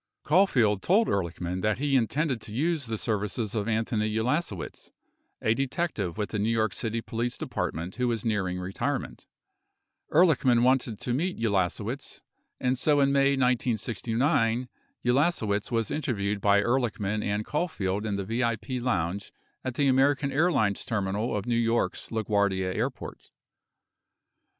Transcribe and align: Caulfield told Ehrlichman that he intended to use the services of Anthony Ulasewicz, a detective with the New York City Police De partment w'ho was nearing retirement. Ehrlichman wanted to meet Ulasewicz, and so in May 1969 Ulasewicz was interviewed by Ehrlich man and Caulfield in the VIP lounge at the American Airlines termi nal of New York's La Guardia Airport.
Caulfield 0.23 0.81
told 0.81 1.07
Ehrlichman 1.09 1.61
that 1.61 1.77
he 1.77 1.95
intended 1.95 2.41
to 2.41 2.51
use 2.55 2.87
the 2.87 2.97
services 2.97 3.53
of 3.53 3.67
Anthony 3.67 4.09
Ulasewicz, 4.17 4.89
a 5.43 5.53
detective 5.53 6.17
with 6.17 6.31
the 6.31 6.39
New 6.39 6.49
York 6.49 6.73
City 6.73 7.01
Police 7.01 7.37
De 7.37 7.45
partment 7.45 7.93
w'ho 7.97 8.07
was 8.07 8.25
nearing 8.25 8.57
retirement. 8.57 9.27
Ehrlichman 10.11 10.63
wanted 10.63 10.97
to 10.97 11.13
meet 11.13 11.37
Ulasewicz, 11.37 12.23
and 12.59 12.79
so 12.79 12.99
in 12.99 13.11
May 13.11 13.33
1969 13.35 14.69
Ulasewicz 15.05 15.69
was 15.69 15.91
interviewed 15.91 16.41
by 16.41 16.61
Ehrlich 16.63 16.99
man 16.99 17.21
and 17.21 17.45
Caulfield 17.45 18.03
in 18.03 18.15
the 18.15 18.25
VIP 18.25 18.81
lounge 18.81 19.31
at 19.63 19.75
the 19.75 19.85
American 19.87 20.31
Airlines 20.31 20.83
termi 20.83 21.13
nal 21.13 21.35
of 21.35 21.45
New 21.45 21.53
York's 21.55 22.11
La 22.11 22.23
Guardia 22.23 22.73
Airport. 22.73 23.29